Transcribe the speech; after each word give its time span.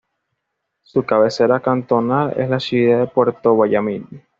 Su 0.81 1.05
cabecera 1.05 1.59
cantonal 1.59 2.33
es 2.35 2.49
la 2.49 2.59
ciudad 2.59 3.01
de 3.01 3.05
Puerto 3.05 3.55
Villamil. 3.61 4.07